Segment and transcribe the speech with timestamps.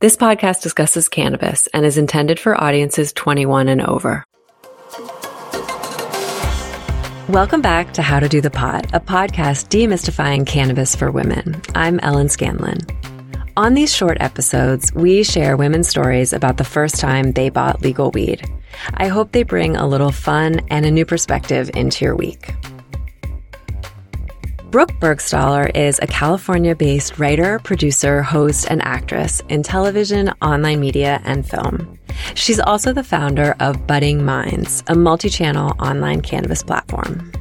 [0.00, 4.24] This podcast discusses cannabis and is intended for audiences 21 and over.
[7.28, 11.60] Welcome back to How to Do the Pot, a podcast demystifying cannabis for women.
[11.74, 12.78] I'm Ellen Scanlon.
[13.58, 18.10] On these short episodes, we share women's stories about the first time they bought legal
[18.10, 18.42] weed.
[18.94, 22.54] I hope they bring a little fun and a new perspective into your week.
[24.70, 31.20] Brooke Burgstahler is a California based writer, producer, host, and actress in television, online media,
[31.24, 31.98] and film.
[32.36, 37.32] She's also the founder of Budding Minds, a multi channel online cannabis platform.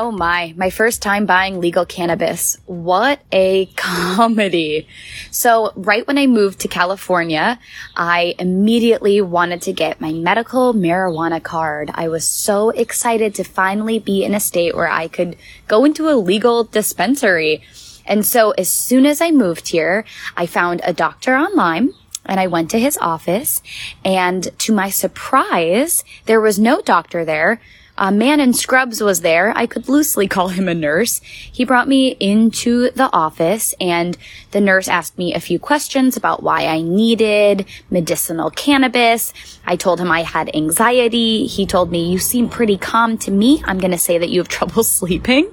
[0.00, 2.56] Oh my, my first time buying legal cannabis.
[2.66, 4.86] What a comedy.
[5.32, 7.58] So right when I moved to California,
[7.96, 11.90] I immediately wanted to get my medical marijuana card.
[11.94, 16.08] I was so excited to finally be in a state where I could go into
[16.08, 17.62] a legal dispensary.
[18.06, 20.04] And so as soon as I moved here,
[20.36, 21.92] I found a doctor online
[22.24, 23.62] and I went to his office
[24.04, 27.60] and to my surprise, there was no doctor there.
[28.00, 29.52] A man in scrubs was there.
[29.56, 31.20] I could loosely call him a nurse.
[31.24, 34.16] He brought me into the office and
[34.52, 39.32] the nurse asked me a few questions about why I needed medicinal cannabis.
[39.66, 41.46] I told him I had anxiety.
[41.46, 43.64] He told me, you seem pretty calm to me.
[43.64, 45.52] I'm going to say that you have trouble sleeping.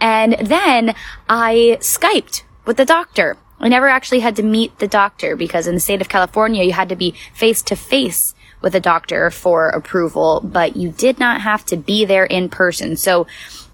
[0.00, 0.94] And then
[1.28, 3.36] I Skyped with the doctor.
[3.62, 6.72] I never actually had to meet the doctor because in the state of California, you
[6.72, 11.40] had to be face to face with a doctor for approval, but you did not
[11.40, 12.96] have to be there in person.
[12.96, 13.26] So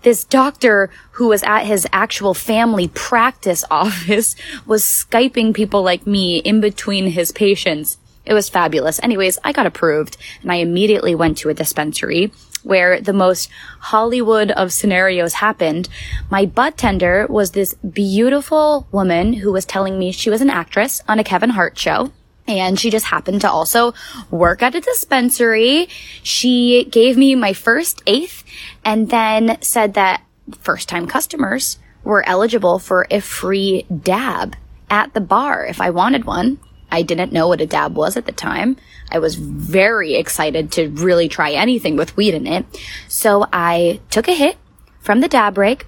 [0.03, 4.37] this doctor who was at his actual family practice office
[4.67, 7.99] was Skyping people like me in between his patients.
[8.29, 9.01] It was fabulous.
[9.03, 12.31] Anyways, I got approved and I immediately went to a dispensary
[12.63, 13.49] where the most
[13.81, 15.89] Hollywood of scenarios happened.
[16.31, 21.01] My bud tender was this beautiful woman who was telling me she was an actress
[21.09, 22.13] on a Kevin Hart show.
[22.47, 23.95] And she just happened to also
[24.31, 25.89] work at a dispensary.
[26.23, 28.45] She gave me my first eighth
[28.85, 30.23] and then said that
[30.61, 34.55] first time customers were eligible for a free dab
[34.91, 36.59] at the bar if I wanted one.
[36.91, 38.77] I didn't know what a dab was at the time.
[39.11, 42.67] I was very excited to really try anything with weed in it.
[43.09, 44.57] So I took a hit
[45.01, 45.87] from the dab rig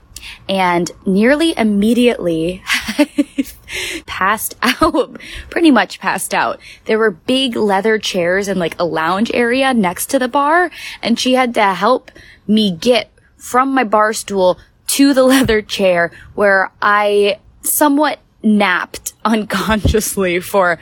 [0.48, 2.62] and nearly immediately
[4.06, 5.18] passed out,
[5.48, 6.60] pretty much passed out.
[6.84, 10.70] There were big leather chairs and like a lounge area next to the bar,
[11.02, 12.10] and she had to help
[12.46, 20.40] me get from my bar stool to the leather chair where I somewhat napped unconsciously
[20.40, 20.78] for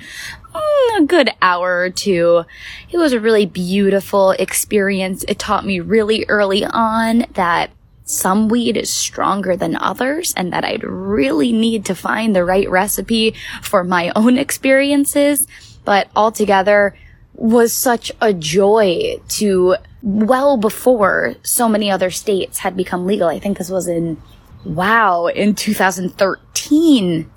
[0.54, 2.44] mm, a good hour or two.
[2.90, 5.24] It was a really beautiful experience.
[5.28, 7.70] It taught me really early on that
[8.04, 12.68] some weed is stronger than others and that I'd really need to find the right
[12.70, 15.46] recipe for my own experiences.
[15.84, 16.96] But altogether
[17.34, 23.28] was such a joy to well before so many other states had become legal.
[23.28, 24.20] I think this was in,
[24.64, 27.30] wow, in 2013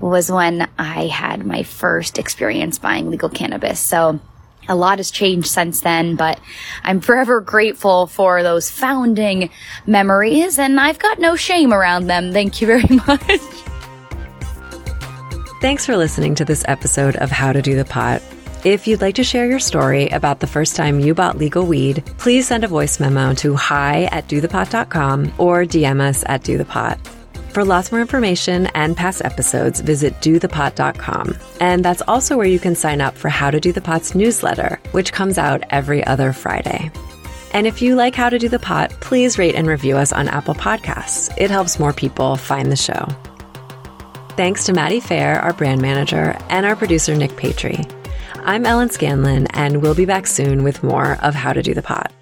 [0.00, 3.80] was when I had my first experience buying legal cannabis.
[3.80, 4.20] So
[4.68, 6.40] a lot has changed since then, but
[6.82, 9.50] I'm forever grateful for those founding
[9.86, 12.32] memories, and I've got no shame around them.
[12.32, 13.40] Thank you very much.
[15.60, 18.22] Thanks for listening to this episode of How to Do the Pot.
[18.64, 22.02] If you'd like to share your story about the first time you bought legal weed,
[22.18, 26.98] please send a voice memo to hi at dothepot.com or DM us at dothepot.
[27.56, 31.38] For lots more information and past episodes, visit dothepot.com.
[31.58, 34.78] And that's also where you can sign up for How to Do the Pot's newsletter,
[34.92, 36.90] which comes out every other Friday.
[37.54, 40.28] And if you like How to Do the Pot, please rate and review us on
[40.28, 41.32] Apple Podcasts.
[41.38, 43.08] It helps more people find the show.
[44.36, 47.90] Thanks to Maddie Fair, our brand manager, and our producer, Nick Patry.
[48.44, 51.80] I'm Ellen Scanlon, and we'll be back soon with more of How to Do the
[51.80, 52.12] Pot.